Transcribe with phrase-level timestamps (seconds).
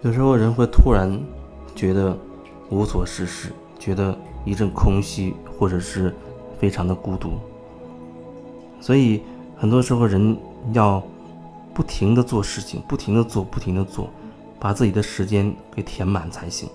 [0.00, 1.20] 有时候人会突然
[1.74, 2.16] 觉得
[2.70, 6.14] 无所事事，觉得一阵空虚，或者是
[6.58, 7.32] 非常的孤独。
[8.80, 9.22] 所以
[9.56, 10.36] 很多时候人
[10.72, 11.02] 要
[11.74, 14.08] 不停的做事情，不停的做，不停的做，
[14.60, 16.68] 把自己的时间给填满才行。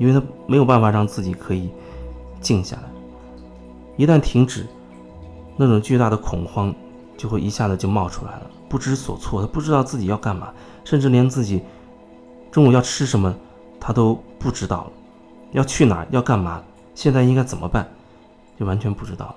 [0.00, 1.70] 因为他没有办法让自己可以
[2.40, 2.84] 静下来。
[3.98, 4.66] 一旦停止，
[5.58, 6.74] 那种巨大的恐慌
[7.18, 10.52] 就会一下子就冒出来了，不知所措，他不知道自己要干嘛，
[10.84, 11.60] 甚至连自己。
[12.50, 13.32] 中午要吃什么，
[13.78, 14.90] 他都不知道了；
[15.52, 16.62] 要去哪儿，要干嘛，
[16.94, 17.86] 现在应该怎么办，
[18.58, 19.36] 就完全不知道了。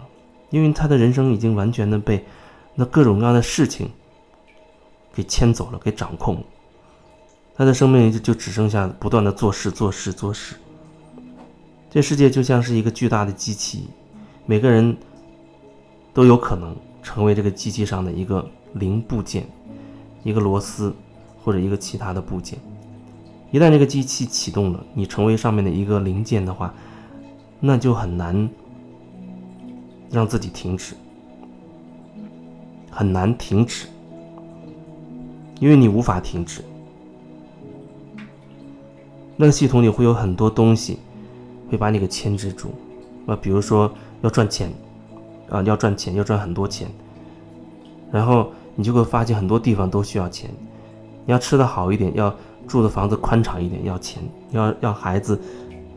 [0.49, 2.25] 因为他的人生已经完全的被
[2.73, 3.91] 那各种各样的事情
[5.13, 6.41] 给牵走了，给掌控了。
[7.55, 10.55] 他的生命就就只剩下不断的做事、做事、做事。
[11.89, 13.87] 这世界就像是一个巨大的机器，
[14.47, 14.97] 每个人
[16.11, 19.45] 都有可能成为这个机器上的一个零部件，
[20.23, 20.91] 一个螺丝
[21.43, 22.57] 或者一个其他的部件。
[23.51, 26.73] 一旦这个机器启动了，你成为上面的一个零件的话，
[27.59, 28.49] 那就很难
[30.09, 30.95] 让自己停止，
[32.89, 33.85] 很难停止，
[35.59, 36.63] 因为你无法停止。
[39.43, 40.99] 那个系统里会有很多东西
[41.69, 42.69] 会把你给牵制住，
[43.25, 43.91] 那，比如说
[44.21, 44.71] 要赚钱，
[45.49, 46.87] 啊，要赚钱，要赚很多钱，
[48.09, 50.49] 然后你就会发现很多地方都需要钱，
[51.25, 52.33] 你要吃的好一点，要。
[52.65, 55.37] 住的房子宽敞一点要钱，要要孩子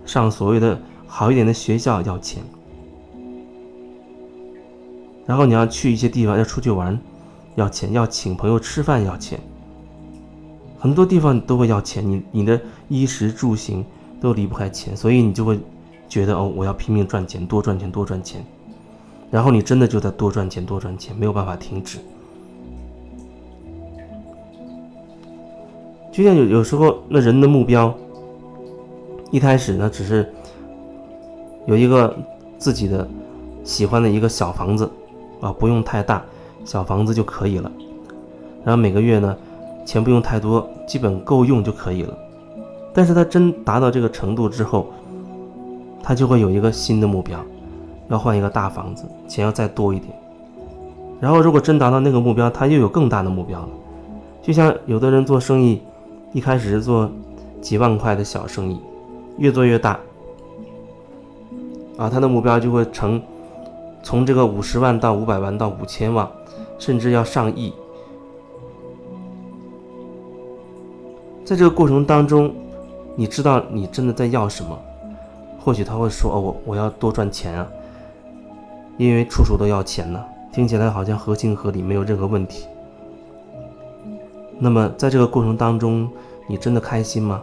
[0.05, 2.43] 上所谓的好一点的学校要钱，
[5.25, 6.99] 然后你要去一些地方要出去玩，
[7.55, 9.39] 要钱，要请朋友吃饭要钱，
[10.79, 13.85] 很多地方都会要钱，你你的衣食住行
[14.21, 15.59] 都离不开钱，所以你就会
[16.09, 18.45] 觉得哦，我要拼命赚钱，多赚钱，多赚钱，
[19.31, 21.99] 然后你真的就在多赚钱，多赚钱，没有办法停止。
[26.13, 27.93] 就像有有时候，那人的目标，
[29.31, 30.33] 一开始呢，只是
[31.67, 32.17] 有一个
[32.57, 33.07] 自己的
[33.65, 34.91] 喜欢的一个小房子，
[35.41, 36.25] 啊，不用太大，
[36.65, 37.71] 小房子就可以了。
[38.65, 39.37] 然后每个月呢，
[39.87, 42.15] 钱不用太多，基本够用就可以了。
[42.93, 44.89] 但是他真达到这个程度之后，
[46.03, 47.41] 他就会有一个新的目标，
[48.09, 50.13] 要换一个大房子，钱要再多一点。
[51.19, 53.69] 然后如果真达到那个目标，他又有更大的目标了。
[54.43, 55.81] 就像有的人做生意。
[56.33, 57.11] 一开始是做
[57.63, 58.79] 几万块的小生意，
[59.39, 59.99] 越做越大，
[61.97, 63.23] 啊，他的目标就会成
[64.03, 66.29] 从这个五十万到五百万到五千万，
[66.79, 67.73] 甚至要上亿。
[71.47, 72.53] 在这个过程当中，
[73.15, 74.77] 你知道你真的在要什么？
[75.61, 77.65] 或许他会说：“哦，我我要多赚钱啊，
[78.97, 80.21] 因为处处都要钱呢。”
[80.53, 82.67] 听起来好像合情合理，没有任何问题。
[84.59, 86.11] 那么在这个过程当中，
[86.49, 87.41] 你真的开心吗？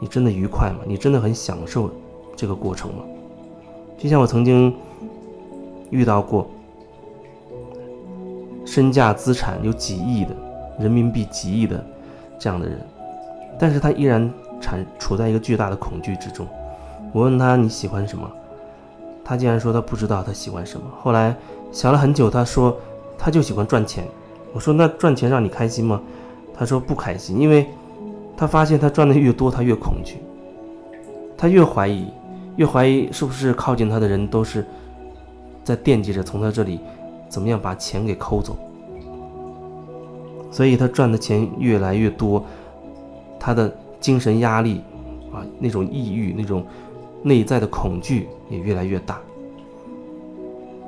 [0.00, 0.80] 你真的愉快吗？
[0.84, 1.88] 你真的很享受
[2.34, 3.04] 这个过程吗？
[3.96, 4.74] 就像我曾经
[5.90, 6.50] 遇到过
[8.64, 10.34] 身价资产有几亿的
[10.80, 11.84] 人民币几亿的
[12.40, 12.80] 这样的人，
[13.58, 16.46] 但是他依然产处在一个巨大的恐惧之中。
[17.12, 18.30] 我问他你喜欢什么，
[19.24, 20.86] 他竟然说他不知道他喜欢什么。
[21.02, 21.34] 后来
[21.72, 22.76] 想了很久，他说
[23.18, 24.04] 他就喜欢赚钱。
[24.52, 26.00] 我说那赚钱让你开心吗？
[26.54, 27.66] 他说不开心，因为。
[28.38, 30.18] 他发现他赚的越多，他越恐惧，
[31.38, 32.12] 他越怀疑，
[32.56, 34.62] 越怀疑是不是靠近他的人都是
[35.64, 36.78] 在惦记着从他这里
[37.30, 38.54] 怎么样把钱给抠走。
[40.50, 42.44] 所以他赚的钱越来越多，
[43.46, 44.80] 他的精神压力
[45.32, 46.66] 啊，那种抑郁、那种
[47.22, 49.20] 内在的恐惧也越来越大。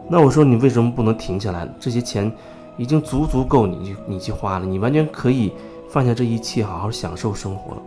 [0.08, 1.72] 那我说你为什么不能停下来？
[1.78, 2.32] 这些钱
[2.76, 5.52] 已经足足够你去你去花了，你完全可以。
[5.88, 7.82] 放下这一切，好好享受生活了。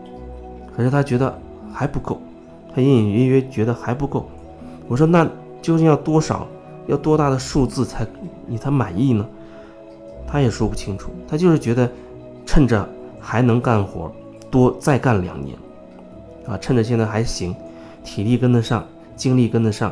[0.75, 1.37] 可是他觉得
[1.71, 2.19] 还不够，
[2.73, 4.25] 他隐隐约约觉得还不够。
[4.87, 5.23] 我说：“那
[5.61, 6.47] 究竟要多少？
[6.87, 8.07] 要多大的数字才
[8.47, 9.23] 你才满意呢？”
[10.25, 11.11] 他也说不清楚。
[11.27, 11.91] 他就是觉得
[12.43, 12.89] 趁着
[13.19, 14.11] 还能干活，
[14.51, 15.57] 多再干两年，
[16.45, 17.55] 啊，趁着现在还行，
[18.03, 19.91] 体力跟得上，精力跟得上，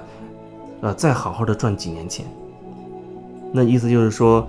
[0.81, 2.25] 啊，再好好的赚几年钱。
[3.51, 4.45] 那意思就是说，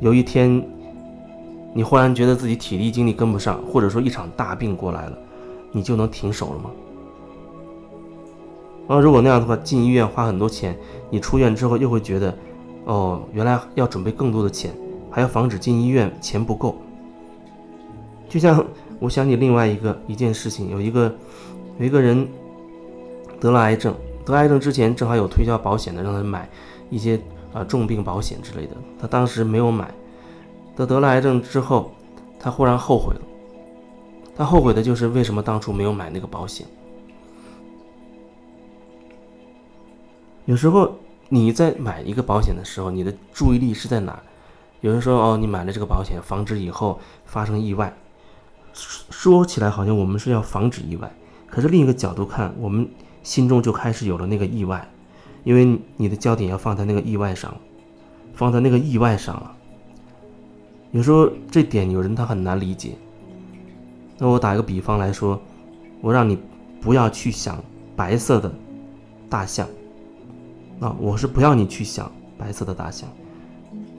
[0.00, 0.64] 有一天。
[1.76, 5.18] 你忽然觉得自己体力精力跟不上，或者说一场大病过来了，
[5.72, 6.70] 你就能停手了吗？
[8.86, 10.78] 啊，如果那样的话，进医院花很多钱，
[11.10, 12.32] 你出院之后又会觉得，
[12.84, 14.70] 哦，原来要准备更多的钱，
[15.10, 16.76] 还要防止进医院钱不够。
[18.28, 18.64] 就像
[19.00, 21.14] 我想起另外一个一件事情，有一个
[21.78, 22.26] 有一个人
[23.40, 23.94] 得了癌症，
[24.24, 26.48] 得癌症之前正好有推销保险的，让他买
[26.90, 27.20] 一些
[27.52, 29.92] 啊重病保险之类的，他当时没有买。
[30.76, 31.92] 得得了癌症之后，
[32.38, 33.20] 他忽然后悔了。
[34.36, 36.66] 他后悔的就是为什么当初没有买那个保险。
[40.46, 40.92] 有时候
[41.28, 44.20] 你在买一个保险的时候，你的注意力是在哪？
[44.80, 47.94] 有人说哦，你买了这个保险，防止以后发生意外。
[48.74, 51.10] 说起来好像我们是要防止意外，
[51.46, 52.88] 可是另一个角度看，我们
[53.22, 54.86] 心中就开始有了那个意外，
[55.44, 57.56] 因为你的焦点要放在那个意外上，
[58.34, 59.56] 放在那个意外上了。
[60.90, 62.96] 有时候这点有人他很难理解。
[64.18, 65.40] 那我打一个比方来说，
[66.00, 66.38] 我让你
[66.80, 67.62] 不要去想
[67.96, 68.52] 白色的
[69.28, 69.66] 大象，
[70.80, 73.08] 啊，我是不要你去想白色的大象。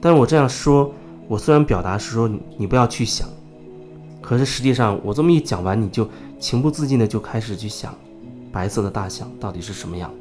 [0.00, 0.92] 但我这样说，
[1.28, 3.28] 我虽然表达是说你不要去想，
[4.26, 6.08] 可是实际上我这么一讲完，你就
[6.40, 7.94] 情不自禁的就开始去想
[8.50, 10.12] 白色的大象到底是什么样。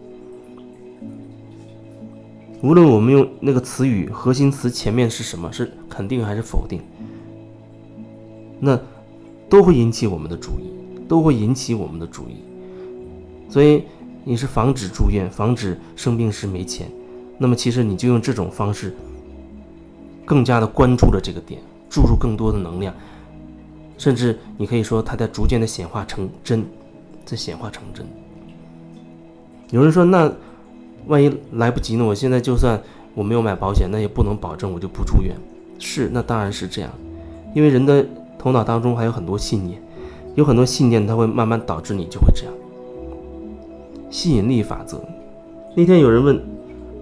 [2.61, 6.81] 无论我们用那个词语核心词前面是什么，是肯定还是否定，
[8.59, 8.79] 那
[9.49, 10.69] 都会引起我们的注意，
[11.07, 12.35] 都会引起我们的注意。
[13.49, 13.85] 所以
[14.23, 16.87] 你是防止住院，防止生病时没钱，
[17.39, 18.95] 那么其实你就用这种方式，
[20.25, 21.59] 更加的关注了这个点，
[21.89, 22.93] 注入更多的能量，
[23.97, 26.65] 甚至你可以说它在逐渐的显化成真，
[27.25, 28.05] 在显化成真。
[29.71, 30.31] 有人说那。
[31.07, 32.03] 万一来不及呢？
[32.03, 32.81] 我现在就算
[33.13, 35.35] 我没有买保险，那也不能保证我就不住院。
[35.77, 36.89] 是，那当然是这样，
[37.53, 38.03] 因为人的
[38.39, 39.79] 头脑当中还有很多信念，
[40.33, 42.53] 有很多信念，它会慢慢导致你就会这样。
[44.09, 44.99] 吸引力法则。
[45.75, 46.41] 那天有人问，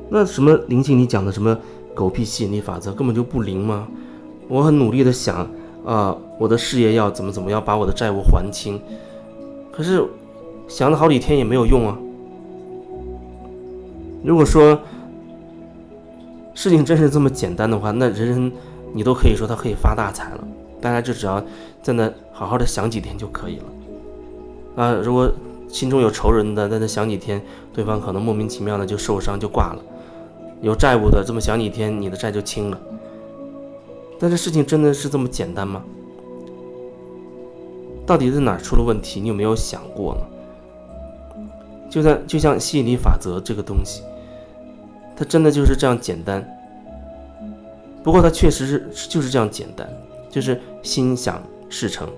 [0.10, 1.58] 那什么灵性你讲的什么
[1.96, 3.88] 狗屁吸引力法则根本就不灵吗？
[4.50, 5.50] 我很努力的想
[5.86, 8.80] 啊，我的事业要怎么怎么样，把我的债务还清，
[9.72, 10.04] 可是
[10.68, 11.98] 想了好几天也没有用啊。
[14.24, 14.80] 如果说
[16.54, 18.52] 事情真是这么简单的话，那人人
[18.94, 20.44] 你都可以说他可以发大财了。
[20.80, 21.42] 大家就只要
[21.82, 23.64] 在那好好的想几天就可以了。
[24.76, 25.32] 啊，如果
[25.68, 27.42] 心中有仇人的，在那想几天，
[27.74, 29.80] 对方可能莫名其妙的就受伤就挂了。
[30.62, 32.80] 有债务的，这么想几天，你的债就清了。
[34.20, 35.84] 但是事情真的是这么简单吗？
[38.06, 39.22] 到底是哪出了问题？
[39.22, 40.22] 你有没有想过呢？
[41.90, 44.02] 就像就像吸引力法则这个东西。
[45.16, 46.44] 它真的就是这样简单，
[48.04, 49.88] 不过它确实是就是这样简单，
[50.30, 52.10] 就是心想事成。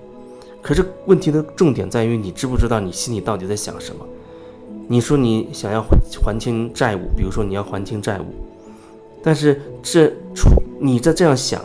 [0.62, 4.06] 可是问题的重点在于你知不知道你心里到底在想什么？
[4.88, 8.25] 你说你想要还还清债务，比如说你要还清债务，
[9.21, 10.50] 但是这出
[10.80, 11.62] 你在这样想，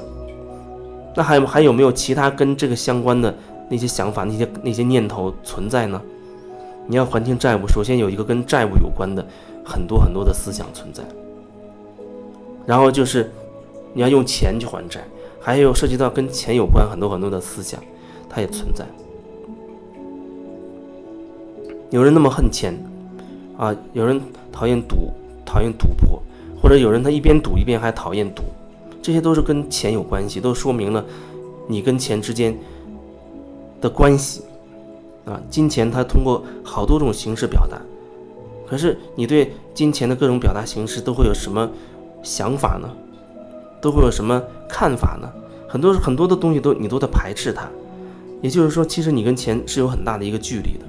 [1.15, 3.35] 那还还有没有其他跟这个相关的
[3.69, 6.01] 那些想法、那些那些念头存在呢？
[6.87, 9.25] 你要还清债务，首先有一个跟债务有关的
[9.65, 11.03] 很多很多的思想存在。
[12.67, 13.31] 然后就是
[13.93, 15.01] 你要用钱去还债，
[15.41, 17.81] 还有涉及到跟钱有关很多很多的思想，
[18.29, 18.85] 它也存在。
[21.91, 22.73] 有人那么恨钱
[23.57, 24.21] 啊，有人
[24.53, 25.13] 讨厌赌，
[25.45, 26.23] 讨厌赌博，
[26.61, 28.43] 或者有人他一边赌一边还讨厌赌，
[29.03, 31.05] 这些都是跟钱有关系，都说明了
[31.67, 32.59] 你跟钱之间
[33.81, 34.43] 的关系
[35.25, 35.41] 啊。
[35.51, 37.81] 金钱它通过好多种形式表达，
[38.69, 41.69] 可是你对金钱的各种表达形式都会有什么？
[42.23, 42.87] 想法呢，
[43.81, 45.27] 都会有什么看法呢？
[45.67, 47.67] 很多很多的东西都你都在排斥它，
[48.43, 50.85] 也就是说，其实你跟钱是有很大的一个距离的。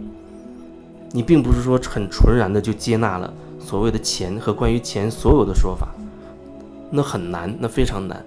[1.13, 5.87] 你并不是说很纯然的就接纳了所谓的钱和关于钱所有的说法，
[6.91, 8.23] 那很难，那非常难。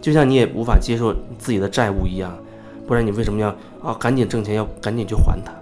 [0.00, 2.32] 就像你也无法接受自己的债务一样，
[2.86, 3.48] 不然你为什么要
[3.82, 5.52] 啊赶紧挣钱，要赶紧去还它？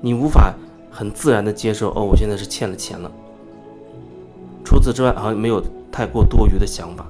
[0.00, 0.54] 你无法
[0.90, 3.10] 很自然的接受哦，我现在是欠了钱了。
[4.64, 7.04] 除此之外，好像没有太过多余的想法。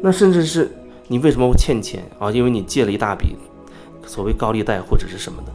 [0.00, 0.70] 那甚至是
[1.08, 2.30] 你为什么会欠钱啊？
[2.30, 3.36] 因为你借了一大笔
[4.06, 5.52] 所谓高利贷或者是什么的。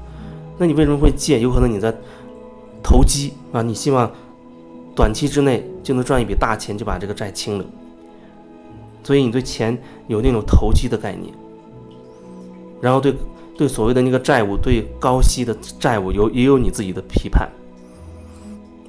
[0.57, 1.39] 那你为什么会借？
[1.39, 1.93] 有可能你在
[2.83, 3.61] 投机啊？
[3.61, 4.11] 你希望
[4.95, 7.65] 短期之内就能赚一笔大钱，就把这个债清了。
[9.03, 11.33] 所以你对钱有那种投机的概念，
[12.81, 13.15] 然后对
[13.57, 17.49] 对所谓的那个债务，对高息的债务有也有你自己的批判。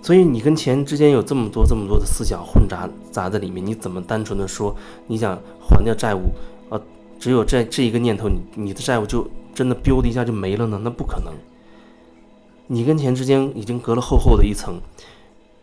[0.03, 4.75] 所以你跟钱之间有这么多这么多的思想混杂杂在里面，你怎么单纯的说
[5.07, 6.21] 你想还掉债务，
[6.69, 6.81] 啊，
[7.19, 10.81] 只有这这一个念头，你你的债务就真的 biu 的一下就没了呢？
[10.83, 11.33] 那不可能。
[12.73, 14.81] 你跟钱之间已经隔了厚厚的一层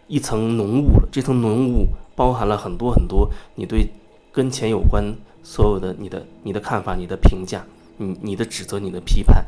[0.07, 1.87] 一层浓雾了，这层浓雾
[2.17, 3.89] 包含了很多很多你对
[4.33, 9.45] 跟钱有关所有的你的你的看法、你的评价、你你的指责、你的批判，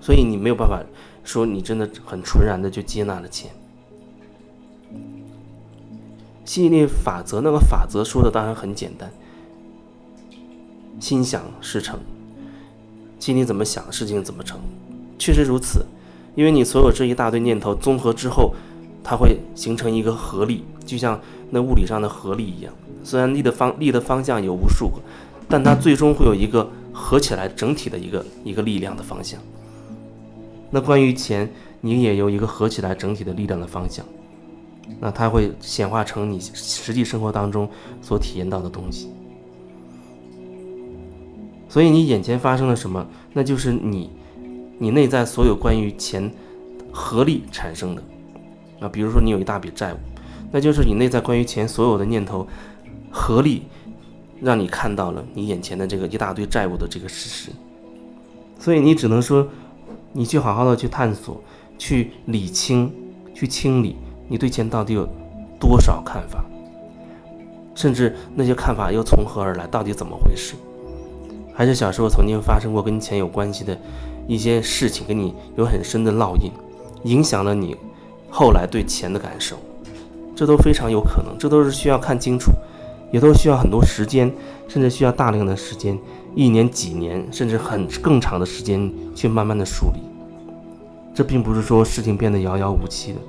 [0.00, 0.80] 所以你没有办法
[1.24, 3.50] 说你真的很纯然的就接纳了钱。
[6.44, 9.10] 吸引力法则那个法则说的当然很简单，
[11.00, 11.98] 心想事成，
[13.22, 14.58] 心里怎么想，事情怎么成，
[15.16, 15.86] 确实如此，
[16.34, 18.52] 因为你所有这一大堆念头综合之后，
[19.04, 22.74] 它会形成一个合力，就像那物理上的合力一样。
[23.04, 24.94] 虽然力的方力的方向有无数个，
[25.48, 29.38] 但它最终会有一个合起来整体的一个一个力量的方向。
[30.72, 31.48] 那关于钱，
[31.80, 34.04] 你也有一个合起来整体的力量的方向。
[34.98, 39.12] 那它会显化成你实际生活当中所体验到的东西，
[41.72, 44.10] 所以你眼前发生了什么，那就是你，
[44.78, 46.30] 你内在所有关于钱
[46.92, 48.02] 合力产生的。
[48.78, 49.96] 啊，比如说你有一大笔债务，
[50.50, 52.46] 那就是你内在关于钱所有的念头
[53.10, 53.62] 合力，
[54.42, 57.50] 让你看到了你眼前的这个一大堆债务的这个事实。
[58.58, 59.48] 所以你只能说，
[60.12, 61.42] 你去好好的去探索，
[61.78, 62.92] 去理清，
[63.32, 63.96] 去清理。
[64.28, 65.08] 你对钱到底有
[65.58, 66.44] 多少看法？
[67.74, 69.66] 甚至那些看法又从何而来？
[69.68, 70.54] 到底怎么回事？
[71.62, 73.78] 还是小时候曾经发生过跟钱有关系的
[74.26, 76.50] 一些事情，跟你有很深的烙印，
[77.04, 77.76] 影响了你
[78.28, 79.54] 后来对钱的感受？
[80.34, 82.50] 这都非常有可能，这都是需要看清楚，
[83.12, 84.28] 也都需要很多时间，
[84.66, 85.96] 甚至需要大量的时间，
[86.34, 90.00] 一年、几年，甚至很更长的时间去慢慢的梳理。
[91.14, 93.20] 这并不是说事情变得遥遥无期的。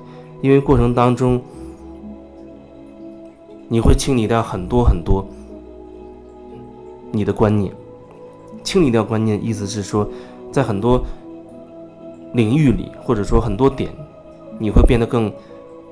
[0.42, 1.40] 因为过程当中，
[3.68, 5.24] 你会清理掉很多很多
[7.12, 7.72] 你的观念，
[8.64, 10.08] 清理掉观念，意思是说，
[10.50, 11.04] 在很多
[12.32, 13.92] 领域里，或者说很多点，
[14.58, 15.30] 你会变得更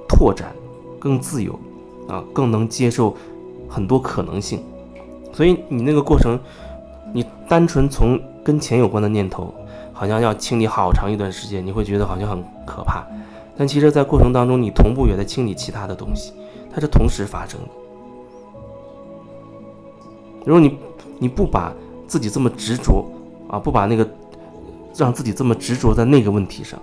[0.08, 0.52] 拓展、
[0.98, 1.56] 更自由，
[2.08, 3.14] 啊，更能接受
[3.68, 4.60] 很多可能性。
[5.32, 6.40] 所以你那个过程，
[7.12, 9.54] 你单纯从跟钱有关的念头，
[9.92, 13.06] 好像要清理好长一段时间，你会觉得好像很可怕。
[13.56, 16.32] 但其实，在过程当中，你同步也在清理其他的东西，
[16.74, 17.68] 它是同时发生的。
[20.44, 20.76] 如果你
[21.18, 21.72] 你不把
[22.12, 23.10] 自己这么执着
[23.48, 24.06] 啊，不把那个
[24.94, 26.78] 让自己这么执着在那个问题上，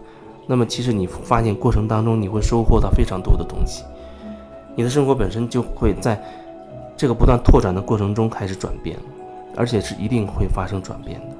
[0.47, 3.83] 那么其实你发现过程当中，你会收获到非常多的东西，
[4.75, 6.19] 你的生活本身就会在
[6.97, 8.97] 这个不断拓展的过程中开始转变，
[9.55, 11.35] 而且是一定会发生转变的。